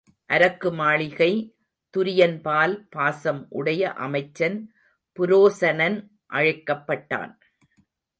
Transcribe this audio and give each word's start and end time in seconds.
அரக்கு 0.29 0.69
மாளிகை 0.73 1.57
துரியன்பால் 1.93 2.73
பாசம் 2.89 3.41
உடைய 3.49 3.91
அமைச்சன் 3.93 4.57
புரோசனன் 5.17 5.99
அழைக்கப்பட்டான். 6.27 7.33